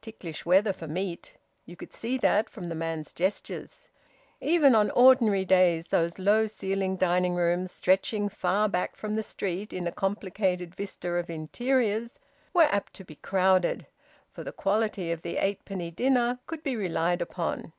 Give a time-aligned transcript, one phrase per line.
[0.00, 3.90] Ticklish weather for meat you could see that from the man's gestures.
[4.40, 9.74] Even on ordinary days those low ceiled dining rooms, stretching far back from the street
[9.74, 12.18] in a complicated vista of interiors,
[12.54, 13.86] were apt to be crowded;
[14.32, 17.74] for the quality of the eightpenny dinner could be relied upon.